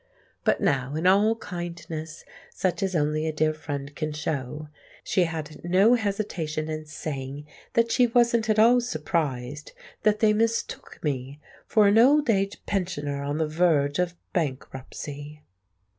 But 0.43 0.59
now, 0.61 0.95
in 0.95 1.05
all 1.05 1.35
kindness 1.35 2.25
such 2.49 2.81
as 2.81 2.95
only 2.95 3.27
a 3.27 3.31
dear 3.31 3.53
friend 3.53 3.95
can 3.95 4.13
show, 4.13 4.67
she 5.03 5.25
had 5.25 5.63
no 5.63 5.93
hesitation 5.93 6.69
in 6.71 6.85
saying 6.87 7.45
that 7.73 7.91
she 7.91 8.07
wasn't 8.07 8.49
at 8.49 8.57
all 8.57 8.81
surprised 8.81 9.73
that 10.01 10.19
they 10.19 10.33
mistook 10.33 10.97
me 11.03 11.39
for 11.67 11.87
an 11.87 11.99
old 11.99 12.31
age 12.31 12.65
pensioner 12.65 13.21
on 13.21 13.37
the 13.37 13.47
verge 13.47 13.99
of 13.99 14.15
bankruptcy. 14.33 15.43